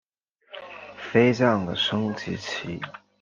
[0.97, 2.81] 飞将的升级棋。